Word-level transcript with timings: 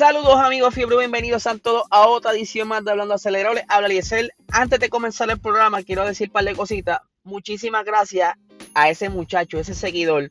Saludos 0.00 0.40
amigos 0.40 0.74
Fiebre, 0.74 0.96
bienvenidos 0.96 1.46
a 1.46 1.58
todos 1.58 1.82
a 1.90 2.08
otra 2.08 2.32
edición 2.32 2.68
más 2.68 2.82
de 2.82 2.90
Hablando 2.90 3.12
Acelerable. 3.12 3.66
Habla 3.68 3.88
Liesel. 3.88 4.32
Antes 4.48 4.80
de 4.80 4.88
comenzar 4.88 5.28
el 5.28 5.38
programa, 5.38 5.82
quiero 5.82 6.06
decir 6.06 6.28
un 6.28 6.32
par 6.32 6.44
de 6.44 6.56
cositas. 6.56 7.00
Muchísimas 7.22 7.84
gracias 7.84 8.32
a 8.72 8.88
ese 8.88 9.10
muchacho, 9.10 9.58
ese 9.58 9.74
seguidor. 9.74 10.30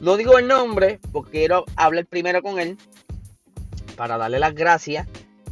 No 0.00 0.16
digo 0.16 0.38
el 0.38 0.48
nombre 0.48 0.98
porque 1.12 1.32
quiero 1.32 1.66
hablar 1.76 2.06
primero 2.06 2.40
con 2.40 2.58
él 2.58 2.78
para 3.96 4.16
darle 4.16 4.38
las 4.38 4.54
gracias. 4.54 5.06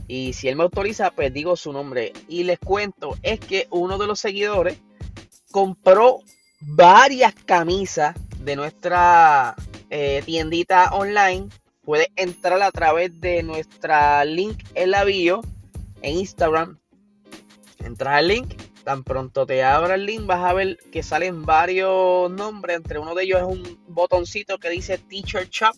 Y 0.09 0.33
si 0.33 0.48
él 0.48 0.56
me 0.56 0.62
autoriza, 0.62 1.11
pues 1.11 1.31
digo 1.31 1.55
su 1.55 1.70
nombre. 1.70 2.15
Y 2.29 2.45
les 2.45 2.59
cuento, 2.59 3.19
es 3.23 3.41
que 3.41 3.69
uno 3.69 3.98
de 3.98 4.06
los 4.06 4.20
seguidores 4.20 4.79
compró 5.51 6.20
varias 6.61 7.34
camisas 7.34 8.17
de 8.39 8.56
nuestra 8.56 9.55
eh, 9.91 10.23
tiendita 10.25 10.95
online 10.95 11.51
puedes 11.84 12.08
entrar 12.16 12.60
a 12.62 12.70
través 12.70 13.20
de 13.20 13.42
nuestra 13.42 14.24
link 14.24 14.62
en 14.74 14.90
la 14.90 15.04
bio 15.04 15.42
en 16.02 16.18
Instagram. 16.18 16.78
Entras 17.84 18.14
al 18.16 18.28
link, 18.28 18.54
tan 18.84 19.02
pronto 19.04 19.46
te 19.46 19.62
abra 19.62 19.94
el 19.94 20.06
link 20.06 20.27
vas 20.27 20.44
a 20.44 20.52
ver 20.52 20.78
que 20.92 21.02
salen 21.02 21.44
varios 21.44 22.30
nombres. 22.30 22.77
Entre 22.77 22.98
uno 22.98 23.14
de 23.14 23.24
ellos 23.24 23.40
es 23.40 23.46
un 23.46 23.78
botoncito 23.88 24.58
que 24.58 24.70
dice 24.70 24.98
Teacher 24.98 25.48
Shop. 25.48 25.74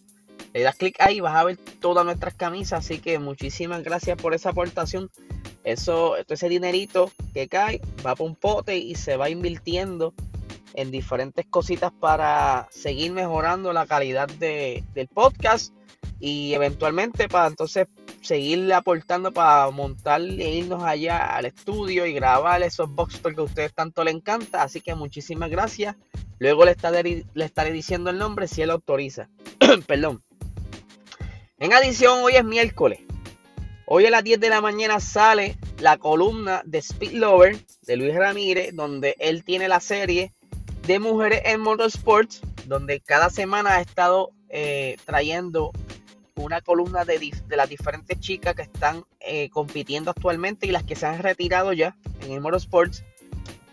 Le 0.53 0.63
das 0.63 0.77
clic 0.77 0.97
ahí, 1.01 1.21
vas 1.21 1.37
a 1.37 1.45
ver 1.45 1.57
todas 1.81 2.05
nuestras 2.05 2.35
camisas. 2.35 2.85
Así 2.85 2.99
que 2.99 3.19
muchísimas 3.19 3.83
gracias 3.83 4.21
por 4.21 4.35
esa 4.35 4.51
aportación. 4.51 5.11
Eso, 5.65 6.17
ese 6.17 6.49
dinerito 6.49 7.11
que 7.35 7.49
cae 7.49 7.81
va 7.99 8.15
para 8.15 8.25
un 8.25 8.37
pote 8.37 8.77
y 8.79 8.95
se 8.95 9.17
va 9.17 9.31
invirtiendo 9.31 10.15
en 10.75 10.91
diferentes 10.91 11.47
cositas 11.47 11.91
para 11.93 12.69
seguir 12.71 13.11
mejorando 13.13 13.73
la 13.73 13.87
calidad 13.87 14.29
del 14.29 15.09
podcast 15.13 15.76
y 16.19 16.55
eventualmente 16.55 17.29
para 17.29 17.49
entonces 17.49 17.87
seguirle 18.23 18.75
aportando 18.75 19.33
para 19.33 19.71
montar 19.71 20.21
e 20.21 20.57
irnos 20.57 20.83
allá 20.83 21.37
al 21.37 21.47
estudio 21.47 22.07
y 22.07 22.13
grabar 22.13 22.63
esos 22.63 22.91
box 22.91 23.21
que 23.21 23.41
a 23.41 23.43
ustedes 23.43 23.75
tanto 23.75 24.03
le 24.03 24.11
encanta. 24.11 24.63
Así 24.63 24.81
que 24.81 24.95
muchísimas 24.95 25.51
gracias. 25.51 25.97
Luego 26.39 26.65
le 26.65 26.73
estaré, 26.73 27.25
le 27.35 27.45
estaré 27.45 27.73
diciendo 27.73 28.11
el 28.11 28.19
nombre 28.19 28.49
si 28.49 28.63
él 28.63 28.71
autoriza. 28.71 29.29
Perdón. 29.87 30.23
En 31.59 31.73
adición, 31.73 32.21
hoy 32.23 32.35
es 32.35 32.45
miércoles. 32.45 33.01
Hoy 33.87 34.05
a 34.05 34.11
las 34.11 34.25
10 34.25 34.41
de 34.41 34.51
la 34.51 34.61
mañana 34.61 34.99
sale 35.01 35.57
la 35.79 35.97
columna 35.97 36.63
de 36.65 36.79
Speed 36.79 37.13
Lover 37.13 37.57
de 37.83 37.97
Luis 37.97 38.15
Ramírez, 38.15 38.75
donde 38.75 39.15
él 39.21 39.45
tiene 39.45 39.69
la 39.69 39.81
serie 39.81 40.35
de 40.87 40.99
mujeres 40.99 41.43
en 41.45 41.61
motorsports, 41.61 42.43
donde 42.67 43.01
cada 43.01 43.31
semana 43.31 43.77
ha 43.77 43.81
estado 43.81 44.33
eh, 44.49 44.97
trayendo 45.05 45.73
una 46.37 46.61
columna 46.61 47.05
de, 47.05 47.19
las 47.49 47.69
diferentes 47.69 48.19
chicas 48.21 48.55
que 48.55 48.63
están 48.63 49.05
eh, 49.21 49.49
compitiendo 49.51 50.11
actualmente 50.11 50.67
y 50.67 50.71
las 50.71 50.85
que 50.85 50.97
se 50.97 51.07
han 51.07 51.23
retirado 51.23 51.73
ya 51.73 51.97
en 52.23 52.33
el 52.33 52.41
Motorsports. 52.41 53.05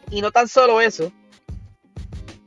Y 0.10 0.22
no 0.22 0.32
tan 0.32 0.48
solo 0.48 0.82
eso, 0.82 1.12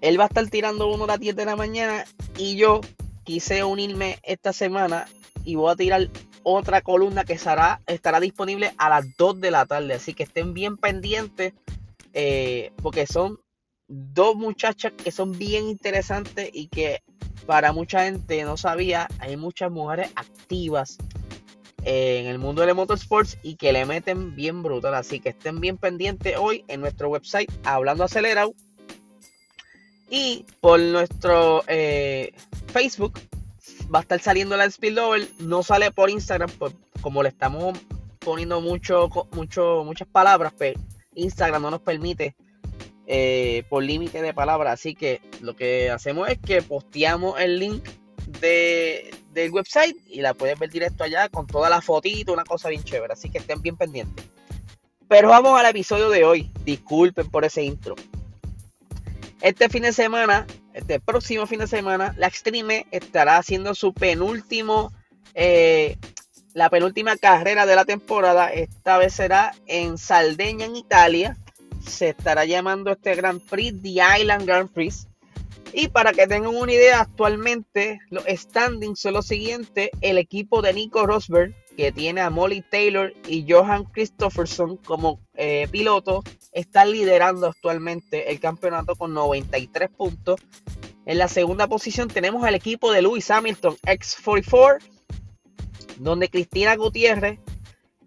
él 0.00 0.19
va 0.19 0.25
a 0.25 0.28
estar 0.28 0.49
tirando 0.49 0.88
uno 0.88 1.05
a 1.05 1.09
las 1.09 1.21
10 1.21 1.37
de 1.37 1.44
la 1.44 1.56
mañana 1.56 2.05
y 2.37 2.56
yo 2.56 2.81
quise 3.25 3.65
unirme 3.65 4.19
esta 4.22 4.53
semana 4.53 5.06
y 5.44 5.55
voy 5.55 5.72
a 5.72 5.76
tirar 5.76 6.09
otra 6.43 6.81
columna 6.81 7.25
que 7.25 7.32
estará, 7.32 7.81
estará 7.87 8.21
disponible 8.21 8.72
a 8.78 8.88
las 8.88 9.16
2 9.16 9.41
de 9.41 9.50
la 9.50 9.66
tarde. 9.66 9.94
Así 9.94 10.15
que 10.15 10.22
estén 10.22 10.55
bien 10.55 10.76
pendientes 10.76 11.55
eh, 12.12 12.72
porque 12.82 13.06
son 13.06 13.41
dos 13.88 14.36
muchachas 14.36 14.92
que 14.92 15.10
son 15.10 15.32
bien 15.38 15.69
interesantes 15.69 16.50
y 16.52 16.69
que 16.69 17.02
para 17.47 17.72
mucha 17.72 18.04
gente 18.04 18.42
no 18.44 18.56
sabía, 18.56 19.08
hay 19.19 19.36
muchas 19.36 19.70
mujeres 19.70 20.10
activas 20.16 20.98
en 21.84 22.26
el 22.26 22.38
mundo 22.38 22.66
de 22.66 22.75
motorsports 22.75 23.38
y 23.42 23.54
que 23.54 23.72
le 23.72 23.86
meten 23.86 24.34
bien 24.34 24.62
brutal. 24.62 24.94
Así 24.94 25.20
que 25.20 25.28
estén 25.28 25.60
bien 25.60 25.76
pendientes 25.76 26.36
hoy 26.36 26.64
en 26.66 26.80
nuestro 26.80 27.08
website 27.08 27.50
Hablando 27.64 28.04
Acelerado 28.04 28.54
y 30.10 30.44
por 30.60 30.80
nuestro 30.80 31.62
eh, 31.69 32.32
Facebook 32.69 33.20
va 33.92 34.00
a 34.00 34.02
estar 34.02 34.20
saliendo 34.20 34.56
la 34.56 34.70
Spillover. 34.70 35.28
No 35.38 35.62
sale 35.62 35.91
por 35.92 36.10
Instagram, 36.10 36.50
pues, 36.58 36.75
como 37.00 37.22
le 37.22 37.28
estamos 37.28 37.78
poniendo 38.19 38.60
mucho, 38.60 39.08
mucho, 39.32 39.82
muchas 39.84 40.08
palabras, 40.08 40.52
pero 40.58 40.78
pues, 40.80 40.86
Instagram 41.14 41.62
no 41.62 41.70
nos 41.70 41.80
permite 41.80 42.34
eh, 43.06 43.62
por 43.69 43.84
límite 43.84 44.21
de 44.21 44.34
palabras. 44.34 44.75
Así 44.75 44.94
que 44.94 45.21
lo 45.41 45.55
que 45.55 45.91
hacemos 45.91 46.28
es 46.28 46.39
que 46.39 46.62
posteamos 46.62 47.41
el 47.41 47.59
link 47.59 47.89
de, 48.41 49.15
del 49.33 49.53
website 49.53 49.97
y 50.09 50.21
la 50.21 50.34
puedes 50.34 50.59
ver 50.59 50.71
directo 50.71 51.05
allá 51.05 51.28
con 51.28 51.47
toda 51.47 51.71
la 51.71 51.81
fotito, 51.81 52.33
una 52.33 52.44
cosa 52.44 52.69
bien 52.69 52.83
chévere. 52.83 53.12
Así 53.12 53.31
que 53.31 53.39
estén 53.39 53.62
bien 53.62 53.77
pendientes. 53.77 54.25
Pero 55.09 55.28
vamos 55.28 55.59
al 55.59 55.67
episodio 55.67 56.11
de 56.11 56.25
hoy. 56.25 56.50
Disculpen 56.65 57.31
por 57.31 57.44
ese 57.44 57.62
intro. 57.62 57.94
Este 59.41 59.69
fin 59.69 59.84
de 59.84 59.93
semana, 59.93 60.47
este 60.75 60.99
próximo 60.99 61.47
fin 61.47 61.61
de 61.61 61.69
semana, 61.69 62.12
la 62.17 62.27
Extreme 62.27 62.87
estará 62.91 63.37
haciendo 63.37 63.75
su 63.77 63.94
penúltimo, 63.94 64.93
eh, 65.34 65.97
la 66.55 66.71
penúltima 66.71 67.17
carrera 67.17 67.67
de 67.67 67.77
la 67.77 67.84
temporada. 67.84 68.53
Esta 68.53 68.99
vez 68.99 69.15
será 69.15 69.55
en 69.67 69.97
Saldeña, 69.97 70.67
en 70.67 70.75
Italia 70.75 71.37
se 71.86 72.10
estará 72.10 72.44
llamando 72.44 72.92
este 72.92 73.14
Grand 73.14 73.41
Prix 73.41 73.82
The 73.82 74.20
Island 74.20 74.47
Grand 74.47 74.70
Prix. 74.70 75.06
Y 75.72 75.88
para 75.88 76.12
que 76.12 76.26
tengan 76.26 76.54
una 76.54 76.72
idea, 76.72 77.00
actualmente 77.00 77.98
los 78.10 78.24
standings 78.26 79.00
son 79.00 79.14
los 79.14 79.26
siguientes. 79.26 79.91
El 80.00 80.19
equipo 80.19 80.62
de 80.62 80.72
Nico 80.72 81.06
Rosberg, 81.06 81.54
que 81.76 81.92
tiene 81.92 82.22
a 82.22 82.30
Molly 82.30 82.62
Taylor 82.62 83.12
y 83.28 83.44
Johan 83.46 83.84
Christopherson 83.84 84.78
como 84.78 85.20
eh, 85.34 85.69
piloto, 85.70 86.22
está 86.52 86.86
liderando 86.86 87.48
actualmente 87.48 88.30
el 88.30 88.41
campeonato 88.41 88.96
con 88.96 89.12
93 89.12 89.91
puntos. 89.91 90.41
En 91.04 91.19
la 91.19 91.28
segunda 91.28 91.66
posición 91.66 92.08
tenemos 92.08 92.42
al 92.44 92.54
equipo 92.54 92.91
de 92.91 93.02
Lewis 93.02 93.30
Hamilton 93.30 93.76
X44, 93.82 94.78
donde 95.98 96.30
Cristina 96.30 96.75
Gutiérrez 96.76 97.38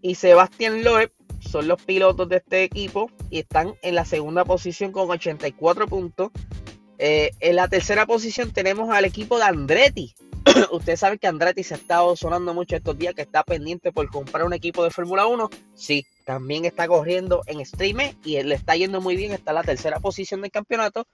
y 0.02 0.16
Sebastián 0.16 0.84
Loeb 0.84 1.12
son 1.40 1.68
los 1.68 1.82
pilotos 1.82 2.28
de 2.30 2.38
este 2.38 2.64
equipo 2.64 3.10
y 3.30 3.40
están 3.40 3.76
en 3.82 3.96
la 3.96 4.06
segunda 4.06 4.46
posición 4.46 4.92
con 4.92 5.10
84 5.10 5.88
puntos. 5.88 6.32
Eh, 6.98 7.32
en 7.40 7.56
la 7.56 7.68
tercera 7.68 8.06
posición 8.06 8.52
tenemos 8.52 8.90
al 8.90 9.06
equipo 9.06 9.38
de 9.38 9.46
Andretti. 9.46 10.14
Usted 10.72 10.96
sabe 10.96 11.18
que 11.18 11.28
Andretti 11.28 11.64
se 11.64 11.76
ha 11.76 11.78
estado 11.78 12.16
sonando 12.16 12.54
mucho 12.54 12.76
estos 12.76 12.98
días, 12.98 13.14
que 13.14 13.22
está 13.22 13.44
pendiente 13.44 13.92
por 13.92 14.10
comprar 14.10 14.46
un 14.46 14.54
equipo 14.54 14.84
de 14.84 14.92
Fórmula 14.92 15.26
1. 15.26 15.50
Sí, 15.76 16.06
también 16.26 16.66
está 16.66 16.88
corriendo 16.88 17.42
en 17.48 17.66
stream 17.66 18.16
y 18.24 18.42
le 18.44 18.56
está 18.56 18.76
yendo 18.76 19.02
muy 19.02 19.16
bien. 19.16 19.32
Está 19.32 19.52
en 19.52 19.56
la 19.56 19.64
tercera 19.64 20.00
posición 20.00 20.42
del 20.42 20.52
campeonato. 20.52 21.08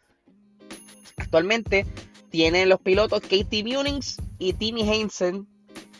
Actualmente 1.17 1.85
tienen 2.29 2.69
los 2.69 2.81
pilotos 2.81 3.21
Katie 3.21 3.63
Munings 3.63 4.17
y 4.39 4.53
Timmy 4.53 4.89
Hansen 4.89 5.47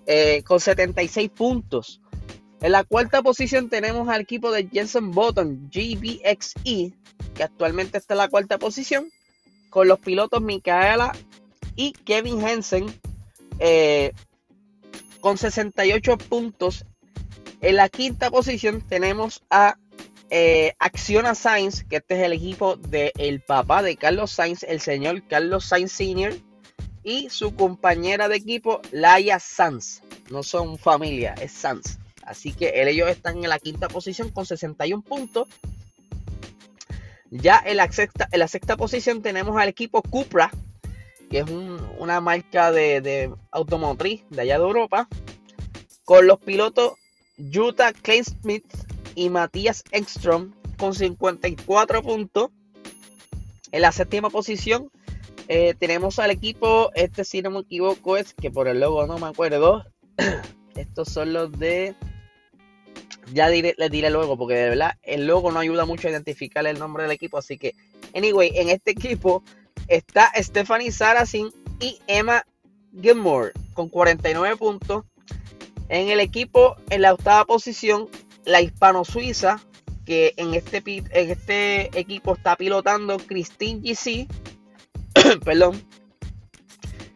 eh, 0.07 0.43
con 0.43 0.59
76 0.59 1.29
puntos. 1.31 2.01
En 2.61 2.71
la 2.71 2.83
cuarta 2.83 3.21
posición 3.21 3.69
tenemos 3.69 4.09
al 4.09 4.21
equipo 4.21 4.51
de 4.51 4.67
Jensen 4.67 5.11
Button, 5.11 5.69
GBXE, 5.71 6.93
que 7.33 7.43
actualmente 7.43 7.97
está 7.97 8.13
en 8.13 8.19
la 8.19 8.29
cuarta 8.29 8.57
posición, 8.57 9.11
con 9.69 9.87
los 9.87 9.99
pilotos 9.99 10.41
Micaela 10.41 11.11
y 11.75 11.91
Kevin 11.91 12.43
Hansen, 12.43 12.85
eh, 13.59 14.13
con 15.19 15.37
68 15.37 16.17
puntos. 16.17 16.85
En 17.61 17.75
la 17.75 17.89
quinta 17.89 18.31
posición 18.31 18.81
tenemos 18.81 19.43
a 19.49 19.77
eh, 20.29 20.73
Acciona 20.79 21.35
Sainz, 21.35 21.83
que 21.83 21.97
este 21.97 22.15
es 22.15 22.23
el 22.23 22.33
equipo 22.33 22.77
del 22.77 23.41
papá 23.41 23.83
de 23.83 23.95
Carlos 23.95 24.31
Sainz, 24.31 24.63
el 24.63 24.79
señor 24.79 25.27
Carlos 25.27 25.65
Sainz 25.65 25.91
Sr., 25.91 26.33
y 27.03 27.29
su 27.29 27.55
compañera 27.55 28.27
de 28.27 28.37
equipo, 28.37 28.81
Laia 28.91 29.39
Sanz. 29.39 30.01
No 30.31 30.41
son 30.41 30.79
familia, 30.79 31.35
es 31.39 31.51
Sanz. 31.51 31.99
Así 32.25 32.53
que 32.53 32.73
ellos 32.75 33.09
están 33.09 33.43
en 33.43 33.49
la 33.49 33.59
quinta 33.59 33.87
posición 33.87 34.31
con 34.31 34.45
61 34.45 35.03
puntos. 35.03 35.47
Ya 37.29 37.61
en 37.63 37.77
la 37.77 37.91
sexta, 37.91 38.27
en 38.31 38.39
la 38.39 38.47
sexta 38.47 38.77
posición 38.77 39.21
tenemos 39.21 39.57
al 39.57 39.69
equipo 39.69 40.01
Cupra, 40.01 40.51
que 41.29 41.39
es 41.39 41.45
una 41.99 42.21
marca 42.21 42.71
de, 42.71 43.31
automotriz 43.51 44.23
de 44.29 44.41
allá 44.41 44.57
de 44.57 44.63
Europa, 44.63 45.07
con 46.03 46.27
los 46.27 46.39
pilotos 46.39 46.93
Jutta 47.37 47.93
Kleinsmith 47.93 48.65
y 49.15 49.29
Matías 49.29 49.83
Ekstrom 49.91 50.53
con 50.77 50.95
54 50.95 52.01
puntos. 52.01 52.49
En 53.71 53.81
la 53.81 53.91
séptima 53.91 54.29
posición 54.29 54.89
eh, 55.47 55.75
tenemos 55.77 56.17
al 56.19 56.31
equipo, 56.31 56.91
este 56.95 57.23
si 57.23 57.41
no 57.41 57.51
me 57.51 57.59
equivoco 57.59 58.17
es 58.17 58.33
que 58.33 58.49
por 58.49 58.67
el 58.67 58.79
logo 58.79 59.05
no 59.05 59.17
me 59.17 59.27
acuerdo. 59.27 59.83
Estos 60.75 61.09
son 61.09 61.33
los 61.33 61.51
de 61.53 61.95
ya 63.33 63.49
diré, 63.49 63.75
les 63.77 63.91
diré 63.91 64.09
luego, 64.09 64.37
porque 64.37 64.55
de 64.55 64.69
verdad 64.69 64.97
el 65.03 65.27
logo 65.27 65.51
no 65.51 65.59
ayuda 65.59 65.85
mucho 65.85 66.07
a 66.07 66.11
identificar 66.11 66.65
el 66.67 66.79
nombre 66.79 67.03
del 67.03 67.11
equipo. 67.11 67.37
Así 67.37 67.57
que, 67.57 67.75
anyway, 68.13 68.51
en 68.55 68.69
este 68.69 68.91
equipo 68.91 69.43
está 69.87 70.31
Stephanie 70.35 70.91
Saracen 70.91 71.49
y 71.79 71.99
Emma 72.07 72.45
Gilmore 72.99 73.51
con 73.73 73.89
49 73.89 74.57
puntos. 74.57 75.05
En 75.89 76.09
el 76.09 76.19
equipo, 76.19 76.75
en 76.89 77.01
la 77.01 77.13
octava 77.13 77.45
posición, 77.45 78.09
la 78.43 78.61
hispano-suiza, 78.61 79.61
que 80.05 80.33
en 80.37 80.53
este, 80.53 80.83
en 80.85 81.31
este 81.31 81.99
equipo 81.99 82.35
está 82.35 82.55
pilotando 82.55 83.17
Christine 83.17 83.81
GC, 83.81 84.27
perdón, 85.43 85.83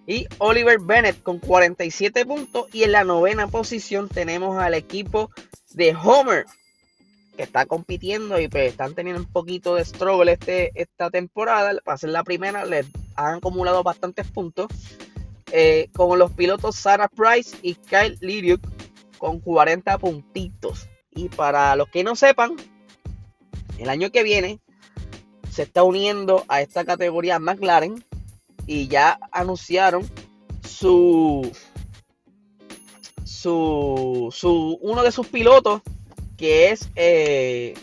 y 0.09 0.25
Oliver 0.39 0.79
Bennett 0.79 1.21
con 1.21 1.37
47 1.37 2.25
puntos. 2.25 2.65
Y 2.73 2.83
en 2.83 2.93
la 2.93 3.03
novena 3.03 3.47
posición 3.47 4.09
tenemos 4.09 4.57
al 4.57 4.73
equipo 4.73 5.29
de 5.79 5.95
Homer, 5.95 6.45
que 7.37 7.43
está 7.43 7.65
compitiendo 7.65 8.39
y 8.39 8.49
pues 8.49 8.69
están 8.69 8.93
teniendo 8.93 9.21
un 9.21 9.31
poquito 9.31 9.75
de 9.75 9.85
struggle 9.85 10.33
este, 10.33 10.71
esta 10.75 11.09
temporada. 11.09 11.73
Para 11.83 11.97
ser 11.97 12.09
la 12.09 12.23
primera, 12.23 12.65
les 12.65 12.85
han 13.15 13.35
acumulado 13.35 13.81
bastantes 13.81 14.29
puntos. 14.29 14.67
Eh, 15.51 15.89
con 15.95 16.19
los 16.19 16.31
pilotos 16.33 16.75
Sarah 16.75 17.07
Price 17.07 17.57
y 17.63 17.73
Kyle 17.73 18.17
Liriuk 18.21 18.61
con 19.17 19.39
40 19.39 19.97
puntitos. 19.97 20.87
Y 21.11 21.29
para 21.29 21.75
los 21.75 21.89
que 21.89 22.03
no 22.03 22.15
sepan, 22.15 22.55
el 23.79 23.89
año 23.89 24.11
que 24.11 24.21
viene 24.21 24.59
se 25.49 25.63
está 25.63 25.83
uniendo 25.83 26.45
a 26.49 26.61
esta 26.61 26.85
categoría 26.85 27.39
McLaren 27.39 28.05
y 28.67 28.87
ya 28.89 29.17
anunciaron 29.31 30.07
su, 30.67 31.51
su, 33.39 34.33
su 34.35 34.77
uno 34.81 35.01
de 35.01 35.13
sus 35.13 35.27
pilotos 35.27 35.81
que 36.37 36.71
es 36.71 36.89
eh, 36.95 37.73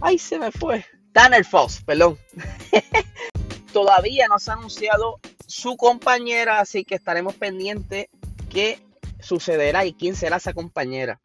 ay 0.00 0.18
se 0.18 0.38
me 0.38 0.52
fue. 0.52 0.84
Tanner 1.12 1.44
Foss 1.44 1.82
perdón. 1.84 2.18
Todavía 3.72 4.26
no 4.28 4.38
se 4.38 4.50
ha 4.50 4.54
anunciado 4.54 5.18
su 5.46 5.76
compañera 5.76 6.60
así 6.60 6.84
que 6.84 6.94
estaremos 6.94 7.34
pendientes 7.34 8.08
qué 8.50 8.80
sucederá 9.20 9.86
y 9.86 9.94
quién 9.94 10.14
será 10.14 10.36
esa 10.36 10.52
compañera. 10.52 11.20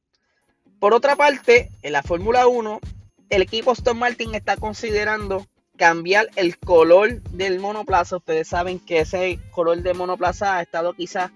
Por 0.79 0.93
otra 0.93 1.17
parte 1.17 1.69
en 1.81 1.91
la 1.91 2.03
Fórmula 2.03 2.47
1 2.47 2.79
el 3.29 3.41
equipo 3.41 3.71
Aston 3.71 3.99
Martin 3.99 4.33
está 4.33 4.55
considerando 4.55 5.45
cambiar 5.75 6.29
el 6.37 6.57
color 6.57 7.21
del 7.31 7.59
monoplaza. 7.59 8.17
Ustedes 8.17 8.47
saben 8.47 8.79
que 8.79 8.99
ese 8.99 9.39
color 9.51 9.81
de 9.81 9.93
monoplaza 9.93 10.55
ha 10.57 10.61
estado 10.61 10.93
quizás 10.93 11.31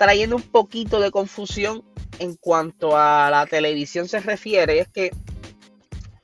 trayendo 0.00 0.34
un 0.34 0.42
poquito 0.42 0.98
de 0.98 1.10
confusión 1.10 1.84
en 2.18 2.34
cuanto 2.34 2.96
a 2.96 3.28
la 3.30 3.44
televisión 3.44 4.08
se 4.08 4.20
refiere. 4.20 4.78
Es 4.78 4.88
que 4.88 5.10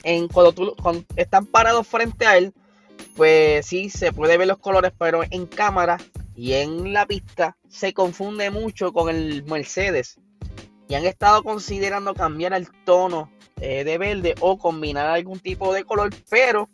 en, 0.02 0.28
cuando, 0.28 0.75
están 1.14 1.44
parados 1.44 1.87
frente 1.87 2.26
a 2.26 2.38
él, 2.38 2.55
pues 3.17 3.67
sí, 3.67 3.90
se 3.90 4.12
puede 4.12 4.38
ver 4.38 4.49
los 4.49 4.56
colores, 4.56 4.93
pero 4.99 5.25
en 5.31 5.44
cámara 5.44 5.99
y 6.34 6.55
en 6.55 6.94
la 6.94 7.05
pista 7.05 7.58
se 7.69 7.93
confunde 7.93 8.49
mucho 8.50 8.94
con 8.94 9.14
el 9.14 9.44
Mercedes. 9.44 10.17
Y 10.88 10.94
han 10.94 11.05
estado 11.05 11.43
considerando 11.43 12.14
cambiar 12.14 12.55
el 12.55 12.69
tono 12.87 13.31
eh, 13.61 13.84
de 13.84 13.99
verde 13.99 14.37
o 14.40 14.56
combinar 14.56 15.06
algún 15.06 15.38
tipo 15.38 15.75
de 15.75 15.84
color, 15.84 16.14
pero 16.31 16.70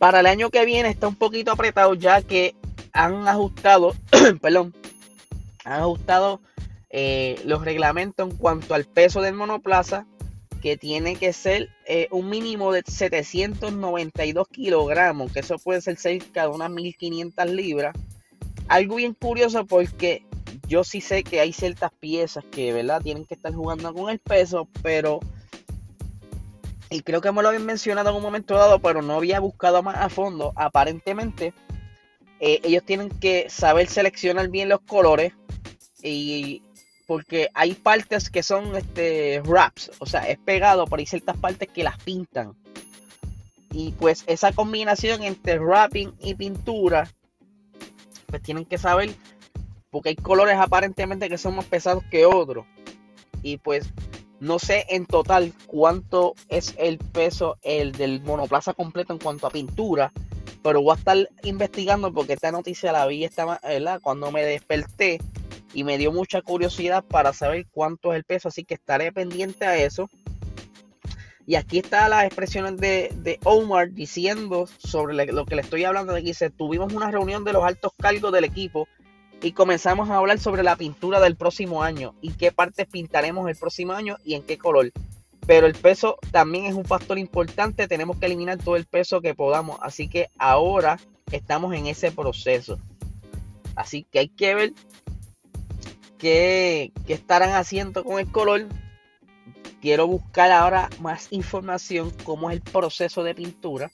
para 0.00 0.18
el 0.18 0.26
año 0.26 0.50
que 0.50 0.64
viene 0.64 0.88
está 0.88 1.06
un 1.06 1.14
poquito 1.14 1.52
apretado 1.52 1.94
ya 1.94 2.22
que 2.22 2.56
han 2.92 3.28
ajustado, 3.28 3.94
perdón, 4.42 4.74
han 5.68 5.82
ajustado 5.82 6.40
eh, 6.90 7.40
los 7.44 7.64
reglamentos 7.64 8.30
en 8.30 8.36
cuanto 8.36 8.74
al 8.74 8.86
peso 8.86 9.20
del 9.20 9.34
monoplaza 9.34 10.06
que 10.62 10.76
tiene 10.76 11.16
que 11.16 11.32
ser 11.32 11.68
eh, 11.86 12.08
un 12.10 12.28
mínimo 12.28 12.72
de 12.72 12.82
792 12.86 14.48
kilogramos, 14.48 15.32
que 15.32 15.40
eso 15.40 15.56
puede 15.58 15.80
ser 15.80 15.98
cerca 15.98 16.42
de 16.42 16.48
unas 16.48 16.70
1500 16.70 17.46
libras. 17.50 17.94
Algo 18.66 18.96
bien 18.96 19.14
curioso 19.14 19.66
porque 19.66 20.24
yo 20.66 20.84
sí 20.84 21.00
sé 21.00 21.22
que 21.22 21.40
hay 21.40 21.52
ciertas 21.52 21.92
piezas 21.92 22.44
que, 22.50 22.72
¿verdad? 22.72 23.00
Tienen 23.02 23.24
que 23.24 23.34
estar 23.34 23.54
jugando 23.54 23.94
con 23.94 24.10
el 24.10 24.18
peso, 24.18 24.68
pero 24.82 25.20
y 26.90 27.02
creo 27.02 27.20
que 27.20 27.30
me 27.30 27.42
lo 27.42 27.48
habían 27.48 27.66
mencionado 27.66 28.10
en 28.10 28.16
un 28.16 28.22
momento 28.22 28.54
dado, 28.54 28.80
pero 28.80 29.02
no 29.02 29.14
había 29.14 29.40
buscado 29.40 29.82
más 29.82 29.96
a 29.96 30.08
fondo. 30.08 30.52
Aparentemente, 30.56 31.52
eh, 32.40 32.60
ellos 32.64 32.82
tienen 32.84 33.10
que 33.10 33.46
saber 33.50 33.88
seleccionar 33.88 34.48
bien 34.48 34.70
los 34.70 34.80
colores 34.80 35.34
y 36.02 36.62
porque 37.06 37.48
hay 37.54 37.74
partes 37.74 38.28
que 38.28 38.42
son 38.42 38.76
este 38.76 39.40
wraps, 39.40 39.90
o 39.98 40.06
sea, 40.06 40.28
es 40.28 40.38
pegado, 40.38 40.84
pero 40.84 41.00
hay 41.00 41.06
ciertas 41.06 41.36
partes 41.38 41.68
que 41.68 41.82
las 41.82 41.98
pintan. 42.02 42.54
Y 43.70 43.92
pues 43.92 44.24
esa 44.26 44.52
combinación 44.52 45.22
entre 45.22 45.58
wrapping 45.58 46.14
y 46.20 46.34
pintura, 46.34 47.10
pues 48.26 48.42
tienen 48.42 48.66
que 48.66 48.76
saber, 48.76 49.14
porque 49.90 50.10
hay 50.10 50.16
colores 50.16 50.56
aparentemente 50.58 51.30
que 51.30 51.38
son 51.38 51.56
más 51.56 51.64
pesados 51.64 52.04
que 52.10 52.26
otros. 52.26 52.66
Y 53.42 53.56
pues 53.56 53.88
no 54.40 54.58
sé 54.58 54.84
en 54.90 55.06
total 55.06 55.52
cuánto 55.66 56.34
es 56.48 56.74
el 56.78 56.98
peso 56.98 57.56
el 57.62 57.92
del 57.92 58.22
monoplaza 58.22 58.74
completo 58.74 59.12
en 59.14 59.18
cuanto 59.18 59.46
a 59.46 59.50
pintura, 59.50 60.12
pero 60.62 60.82
voy 60.82 60.92
a 60.92 60.98
estar 60.98 61.28
investigando 61.42 62.12
porque 62.12 62.34
esta 62.34 62.52
noticia 62.52 62.92
la 62.92 63.06
vi 63.06 63.24
esta, 63.24 63.58
cuando 64.02 64.30
me 64.30 64.44
desperté 64.44 65.20
y 65.74 65.84
me 65.84 65.98
dio 65.98 66.12
mucha 66.12 66.42
curiosidad 66.42 67.04
para 67.04 67.32
saber 67.32 67.66
cuánto 67.70 68.12
es 68.12 68.16
el 68.16 68.24
peso, 68.24 68.48
así 68.48 68.64
que 68.64 68.74
estaré 68.74 69.12
pendiente 69.12 69.66
a 69.66 69.76
eso. 69.76 70.08
Y 71.46 71.54
aquí 71.54 71.78
está 71.78 72.08
las 72.08 72.24
expresiones 72.24 72.76
de, 72.76 73.38
Omar 73.44 73.92
diciendo 73.92 74.68
sobre 74.78 75.32
lo 75.32 75.46
que 75.46 75.54
le 75.54 75.62
estoy 75.62 75.84
hablando. 75.84 76.12
De 76.12 76.20
dice, 76.20 76.50
tuvimos 76.50 76.92
una 76.92 77.10
reunión 77.10 77.42
de 77.44 77.54
los 77.54 77.64
altos 77.64 77.92
cargos 77.98 78.32
del 78.32 78.44
equipo 78.44 78.86
y 79.40 79.52
comenzamos 79.52 80.10
a 80.10 80.16
hablar 80.16 80.38
sobre 80.38 80.62
la 80.62 80.76
pintura 80.76 81.20
del 81.20 81.36
próximo 81.36 81.82
año 81.82 82.14
y 82.20 82.32
qué 82.32 82.52
partes 82.52 82.86
pintaremos 82.86 83.48
el 83.48 83.56
próximo 83.56 83.92
año 83.92 84.18
y 84.24 84.34
en 84.34 84.42
qué 84.42 84.58
color. 84.58 84.92
Pero 85.46 85.66
el 85.66 85.74
peso 85.74 86.18
también 86.32 86.66
es 86.66 86.74
un 86.74 86.84
factor 86.84 87.18
importante, 87.18 87.88
tenemos 87.88 88.18
que 88.18 88.26
eliminar 88.26 88.58
todo 88.58 88.76
el 88.76 88.84
peso 88.84 89.22
que 89.22 89.34
podamos, 89.34 89.78
así 89.80 90.08
que 90.08 90.28
ahora 90.38 90.98
estamos 91.32 91.74
en 91.74 91.86
ese 91.86 92.12
proceso. 92.12 92.78
Así 93.74 94.04
que 94.10 94.18
hay 94.18 94.28
que 94.28 94.54
ver 94.54 94.72
qué, 96.18 96.92
estarán 97.06 97.54
haciendo 97.54 98.04
con 98.04 98.18
el 98.18 98.30
color. 98.30 98.66
Quiero 99.80 100.06
buscar 100.06 100.50
ahora 100.50 100.90
más 101.00 101.28
información, 101.30 102.12
cómo 102.24 102.50
es 102.50 102.56
el 102.56 102.62
proceso 102.62 103.22
de 103.22 103.34
pintura, 103.34 103.90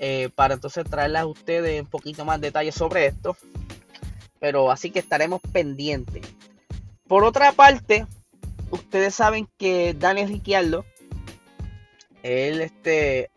eh, 0.00 0.28
para 0.34 0.54
entonces 0.54 0.84
traerles 0.84 1.22
a 1.22 1.26
ustedes 1.26 1.80
un 1.80 1.86
poquito 1.86 2.24
más 2.24 2.40
detalles 2.40 2.74
sobre 2.74 3.06
esto 3.06 3.36
pero 4.40 4.70
así 4.70 4.90
que 4.90 4.98
estaremos 4.98 5.40
pendientes. 5.52 6.22
Por 7.06 7.24
otra 7.24 7.52
parte, 7.52 8.06
ustedes 8.70 9.14
saben 9.14 9.48
que 9.58 9.94
Daniel 9.94 10.28
Ricciardo, 10.28 10.84
él 12.22 12.60
este, 12.60 13.30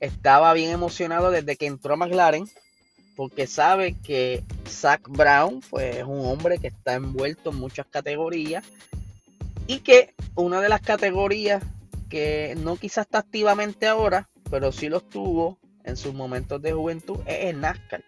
estaba 0.00 0.52
bien 0.54 0.70
emocionado 0.70 1.30
desde 1.30 1.56
que 1.56 1.66
entró 1.66 1.94
a 1.94 1.96
McLaren, 1.96 2.48
porque 3.18 3.48
sabe 3.48 3.96
que 4.00 4.44
Zach 4.64 5.02
Brown 5.08 5.60
pues, 5.70 5.96
es 5.96 6.04
un 6.04 6.24
hombre 6.24 6.58
que 6.58 6.68
está 6.68 6.94
envuelto 6.94 7.50
en 7.50 7.56
muchas 7.56 7.84
categorías 7.86 8.64
y 9.66 9.80
que 9.80 10.14
una 10.36 10.60
de 10.60 10.68
las 10.68 10.80
categorías 10.82 11.60
que 12.08 12.54
no 12.62 12.76
quizás 12.76 13.06
está 13.06 13.18
activamente 13.18 13.88
ahora, 13.88 14.28
pero 14.48 14.70
sí 14.70 14.88
lo 14.88 14.98
estuvo 14.98 15.58
en 15.82 15.96
sus 15.96 16.14
momentos 16.14 16.62
de 16.62 16.72
juventud, 16.72 17.18
es 17.26 17.46
el 17.46 17.60
NASCAR. 17.60 18.04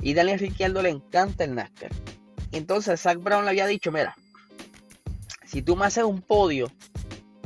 Y 0.00 0.14
Daniel 0.14 0.38
Ricciardo 0.38 0.80
le 0.80 0.90
encanta 0.90 1.42
el 1.42 1.56
NASCAR. 1.56 1.90
Entonces 2.52 3.00
Zach 3.00 3.18
Brown 3.18 3.44
le 3.44 3.50
había 3.50 3.66
dicho, 3.66 3.90
mira, 3.90 4.14
si 5.44 5.60
tú 5.60 5.74
me 5.74 5.86
haces 5.86 6.04
un 6.04 6.22
podio, 6.22 6.70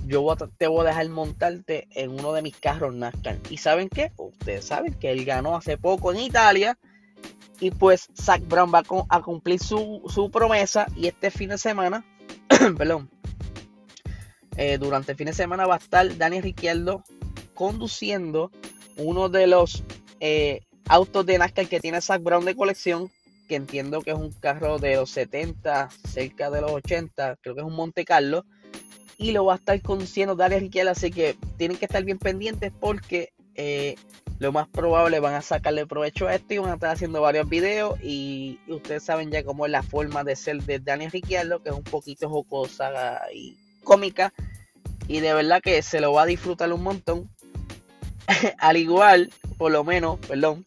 yo 0.09 0.27
te 0.57 0.67
voy 0.67 0.81
a 0.81 0.89
dejar 0.89 1.09
montarte 1.11 1.87
en 1.91 2.11
uno 2.11 2.33
de 2.33 2.41
mis 2.41 2.57
carros 2.57 2.95
NASCAR. 2.95 3.39
¿Y 3.51 3.59
saben 3.59 3.91
qué? 3.91 4.11
Ustedes 4.17 4.65
saben 4.65 4.95
que 4.95 5.13
él 5.13 5.25
ganó 5.27 5.55
hace 5.55 5.77
poco 5.77 6.13
en 6.13 6.21
Italia. 6.21 6.79
Y 7.61 7.73
pues 7.73 8.09
Zach 8.19 8.41
Brown 8.49 8.73
va 8.73 8.83
a 9.11 9.23
cumplir 9.23 9.61
su, 9.61 10.31
promesa. 10.33 10.87
Y 10.97 11.09
este 11.09 11.31
fin 11.31 11.51
de 11.51 11.59
semana, 11.59 12.07
perdón, 12.79 13.11
eh, 14.57 14.79
durante 14.79 15.13
el 15.13 15.19
fin 15.19 15.27
de 15.27 15.35
semana 15.35 15.67
va 15.67 15.75
a 15.75 15.79
estar 15.79 16.17
Daniel 16.17 16.43
Ricciardo 16.43 17.05
conduciendo 17.53 18.51
uno 18.97 19.29
de 19.29 19.47
los 19.47 19.85
eh, 20.21 20.63
autos 20.87 21.27
de 21.27 21.37
NASCAR 21.37 21.69
que 21.69 21.81
tiene 21.81 22.01
Zach 22.01 22.23
Brown 22.23 22.47
de 22.47 22.57
colección, 22.57 23.11
que 23.47 23.57
entiendo 23.57 24.01
que 24.01 24.13
es 24.13 24.17
un 24.17 24.33
carro 24.33 24.79
de 24.79 24.97
los 24.97 25.11
70, 25.11 25.91
cerca 26.09 26.51
de 26.51 26.63
los 26.63 26.71
80, 26.71 27.37
creo 27.43 27.55
que 27.55 27.61
es 27.61 27.67
un 27.67 27.75
Monte 27.75 28.05
Carlo, 28.05 28.47
y 29.19 29.33
lo 29.33 29.45
va 29.45 29.55
a 29.55 29.57
estar 29.57 29.83
conduciendo 29.83 30.37
Daniel 30.37 30.63
Ricciardo, 30.63 30.93
así 30.93 31.11
que 31.11 31.37
tienen 31.59 31.77
que 31.77 31.87
estar 31.87 32.05
bien 32.05 32.19
pendientes 32.19 32.73
porque 32.79 33.33
eh, 33.57 33.97
lo 34.39 34.53
más 34.53 34.69
probable 34.69 35.19
van 35.19 35.35
a 35.35 35.43
sacarle 35.43 35.87
provecho 35.87 36.29
a 36.29 36.35
esto 36.37 36.55
y 36.55 36.59
van 36.59 36.71
a 36.71 36.75
estar 36.75 36.91
haciendo 36.91 37.21
varios 37.21 37.49
videos 37.49 37.99
y 38.01 38.61
ustedes 38.69 39.03
saben 39.03 39.33
ya 39.33 39.43
cómo 39.43 39.67
es 39.67 39.73
la 39.73 39.83
forma 39.83 40.23
de 40.23 40.37
ser 40.37 40.63
de 40.63 40.79
Daniel 40.79 41.11
Ricciardo, 41.11 41.61
que 41.61 41.71
es 41.71 41.75
un 41.75 41.83
poquito 41.83 42.31
jocosa 42.31 43.21
y 43.35 43.59
cómica, 43.83 44.33
y 45.09 45.19
de 45.19 45.35
verdad 45.35 45.61
que 45.61 45.83
se 45.83 46.01
lo 46.01 46.13
va 46.13 46.23
a 46.23 46.27
disfrutar 46.27 46.73
un 46.73 46.85
montón. 46.85 47.29
Al 48.59 48.77
igual, 48.77 49.33
por 49.57 49.73
lo 49.73 49.83
menos, 49.83 50.21
perdón, 50.21 50.65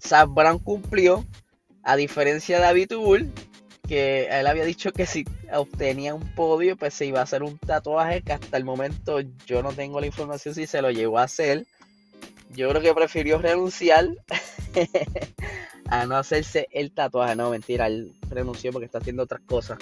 Zach 0.00 0.28
Brown 0.28 0.60
cumplió, 0.60 1.24
a 1.82 1.96
diferencia 1.96 2.56
de 2.56 2.62
David 2.62 2.92
que 3.86 4.28
él 4.30 4.46
había 4.46 4.64
dicho 4.64 4.92
que 4.92 5.06
si 5.06 5.24
obtenía 5.52 6.14
un 6.14 6.34
podio, 6.34 6.76
pues 6.76 6.94
se 6.94 7.06
iba 7.06 7.20
a 7.20 7.24
hacer 7.24 7.42
un 7.42 7.58
tatuaje 7.58 8.22
que 8.22 8.32
hasta 8.32 8.56
el 8.56 8.64
momento 8.64 9.20
yo 9.46 9.62
no 9.62 9.72
tengo 9.72 10.00
la 10.00 10.06
información 10.06 10.54
si 10.54 10.66
se 10.66 10.82
lo 10.82 10.90
llegó 10.90 11.18
a 11.18 11.24
hacer. 11.24 11.66
Yo 12.50 12.68
creo 12.70 12.82
que 12.82 12.94
prefirió 12.94 13.38
renunciar 13.38 14.08
a 15.88 16.06
no 16.06 16.16
hacerse 16.16 16.68
el 16.72 16.92
tatuaje. 16.92 17.36
No, 17.36 17.50
mentira, 17.50 17.86
él 17.86 18.14
renunció 18.28 18.72
porque 18.72 18.86
está 18.86 18.98
haciendo 18.98 19.22
otras 19.22 19.40
cosas. 19.42 19.78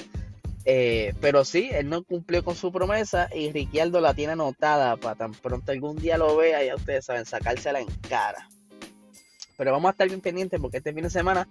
Eh, 0.67 1.13
pero 1.21 1.45
sí, 1.45 1.69
él 1.73 1.91
no 1.91 2.03
cumplió 2.03 2.43
con 2.43 2.57
su 2.57 2.73
promesa 2.73 3.29
y 3.35 3.53
Ricciardo 3.53 4.01
la 4.01 4.15
tiene 4.15 4.33
anotada 4.33 4.97
para 4.97 5.15
tan 5.15 5.33
pronto 5.33 5.73
algún 5.73 5.97
día 5.97 6.17
lo 6.17 6.37
vea, 6.37 6.65
ya 6.65 6.75
ustedes 6.75 7.05
saben, 7.05 7.27
sacársela 7.27 7.81
en 7.81 7.89
cara. 8.09 8.49
Pero 9.57 9.73
vamos 9.73 9.89
a 9.89 9.93
estar 9.93 10.09
bien 10.09 10.21
pendientes 10.21 10.59
porque 10.61 10.79
este 10.79 10.93
fin 10.93 11.05
de 11.05 11.11
semana 11.11 11.47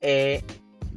eh, 0.00 0.42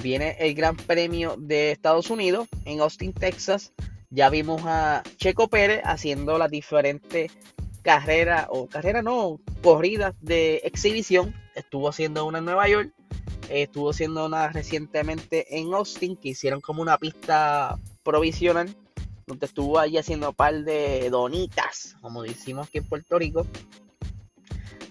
viene 0.01 0.35
el 0.39 0.53
Gran 0.53 0.75
Premio 0.75 1.35
de 1.37 1.71
Estados 1.71 2.09
Unidos 2.09 2.47
en 2.65 2.81
Austin, 2.81 3.13
Texas. 3.13 3.73
Ya 4.09 4.29
vimos 4.29 4.61
a 4.65 5.03
Checo 5.17 5.47
Pérez 5.47 5.81
haciendo 5.83 6.37
las 6.37 6.51
diferentes 6.51 7.31
carreras, 7.81 8.47
o 8.49 8.67
carreras 8.67 9.03
no, 9.03 9.39
corridas 9.61 10.13
de 10.21 10.57
exhibición. 10.63 11.35
Estuvo 11.55 11.89
haciendo 11.89 12.25
una 12.25 12.39
en 12.39 12.45
Nueva 12.45 12.67
York 12.67 12.93
estuvo 13.49 13.91
haciendo 13.91 14.25
una 14.25 14.49
recientemente 14.49 15.57
en 15.57 15.73
Austin, 15.73 16.15
que 16.15 16.29
hicieron 16.29 16.61
como 16.61 16.81
una 16.81 16.97
pista 16.97 17.77
provisional, 18.03 18.75
donde 19.27 19.45
estuvo 19.45 19.79
ahí 19.79 19.97
haciendo 19.97 20.29
un 20.29 20.35
par 20.35 20.63
de 20.63 21.09
donitas, 21.09 21.95
como 22.01 22.23
decimos 22.23 22.67
aquí 22.67 22.79
en 22.79 22.85
Puerto 22.85 23.17
Rico. 23.19 23.45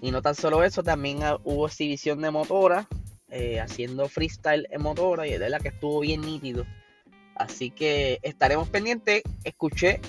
Y 0.01 0.11
no 0.11 0.21
tan 0.21 0.35
solo 0.35 0.63
eso, 0.63 0.83
también 0.83 1.19
hubo 1.43 1.67
exhibición 1.67 2.21
de 2.21 2.31
motora, 2.31 2.87
eh, 3.35 3.59
haciendo 3.59 4.07
freestyle 4.07 4.65
en 4.71 4.81
motora, 4.81 5.27
y 5.27 5.33
es 5.33 5.39
de 5.41 5.49
la 5.49 5.59
que 5.59 5.67
estuvo 5.67 5.99
bien 5.99 6.21
nítido. 6.21 6.65
Así 7.35 7.69
que 7.69 8.19
estaremos 8.21 8.69
pendientes. 8.69 9.23
Escuché 9.43 9.99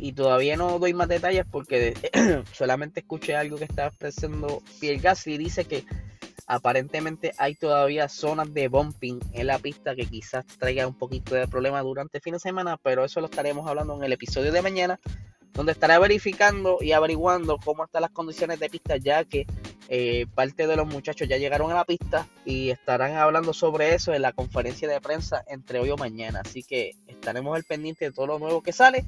y 0.00 0.12
todavía 0.12 0.56
no 0.56 0.80
doy 0.80 0.92
más 0.92 1.06
detalles 1.06 1.44
porque 1.48 1.94
solamente 2.52 3.00
escuché 3.00 3.36
algo 3.36 3.58
que 3.58 3.64
está 3.64 3.86
expresando 3.86 4.60
Pierre 4.80 4.98
Gasly. 5.00 5.38
Dice 5.38 5.66
que 5.66 5.84
aparentemente 6.48 7.32
hay 7.38 7.54
todavía 7.54 8.08
zonas 8.08 8.52
de 8.52 8.66
bumping 8.66 9.20
en 9.32 9.46
la 9.46 9.60
pista 9.60 9.94
que 9.94 10.06
quizás 10.06 10.44
traiga 10.58 10.86
un 10.86 10.98
poquito 10.98 11.36
de 11.36 11.46
problema 11.46 11.80
durante 11.80 12.18
el 12.18 12.22
fin 12.22 12.34
de 12.34 12.40
semana, 12.40 12.76
pero 12.76 13.04
eso 13.04 13.20
lo 13.20 13.26
estaremos 13.26 13.68
hablando 13.68 13.96
en 13.96 14.02
el 14.02 14.12
episodio 14.12 14.50
de 14.50 14.62
mañana, 14.62 14.98
donde 15.52 15.72
estaré 15.72 15.96
verificando 15.98 16.78
y 16.80 16.90
averiguando 16.90 17.56
cómo 17.64 17.84
están 17.84 18.02
las 18.02 18.10
condiciones 18.10 18.58
de 18.58 18.68
pista, 18.68 18.96
ya 18.96 19.24
que 19.24 19.46
eh, 19.88 20.26
parte 20.34 20.66
de 20.66 20.76
los 20.76 20.86
muchachos 20.86 21.28
ya 21.28 21.36
llegaron 21.36 21.70
a 21.70 21.74
la 21.74 21.84
pista 21.84 22.26
y 22.44 22.70
estarán 22.70 23.16
hablando 23.16 23.52
sobre 23.52 23.94
eso 23.94 24.14
en 24.14 24.22
la 24.22 24.32
conferencia 24.32 24.88
de 24.88 25.00
prensa 25.00 25.44
entre 25.48 25.78
hoy 25.78 25.90
o 25.90 25.96
mañana. 25.96 26.40
Así 26.44 26.62
que 26.62 26.92
estaremos 27.06 27.54
al 27.54 27.64
pendiente 27.64 28.06
de 28.06 28.12
todo 28.12 28.26
lo 28.26 28.38
nuevo 28.38 28.62
que 28.62 28.72
sale. 28.72 29.04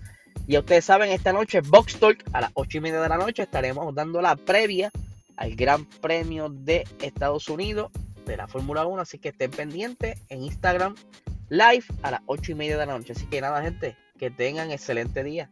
Y 0.47 0.59
ustedes 0.59 0.85
saben, 0.85 1.11
esta 1.11 1.33
noche 1.33 1.61
Box 1.61 1.99
Talk 1.99 2.25
a 2.33 2.42
las 2.42 2.50
8 2.54 2.78
y 2.78 2.80
media 2.80 3.00
de 3.00 3.09
la 3.09 3.16
noche 3.16 3.42
estaremos 3.42 3.95
dando 3.95 4.21
la 4.21 4.37
previa 4.37 4.90
al 5.37 5.54
Gran 5.54 5.87
Premio 5.87 6.49
de 6.50 6.87
Estados 7.00 7.49
Unidos 7.49 7.90
de 8.26 8.37
la 8.37 8.47
Fórmula 8.47 8.87
1. 8.87 9.00
Así 9.00 9.18
que 9.18 9.30
estén 9.30 9.50
pendientes 9.50 10.21
en 10.28 10.42
Instagram 10.42 10.95
live 11.49 11.85
a 12.02 12.11
las 12.11 12.21
8 12.26 12.52
y 12.52 12.54
media 12.54 12.78
de 12.78 12.87
la 12.87 12.99
noche. 12.99 13.12
Así 13.12 13.26
que 13.26 13.40
nada, 13.40 13.62
gente, 13.62 13.97
que 14.18 14.30
tengan 14.30 14.71
excelente 14.71 15.25
día. 15.25 15.49